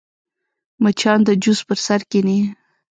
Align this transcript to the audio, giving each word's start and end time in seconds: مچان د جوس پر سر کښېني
مچان 0.83 1.19
د 1.27 1.29
جوس 1.43 1.59
پر 1.67 1.77
سر 1.85 2.01
کښېني 2.09 2.39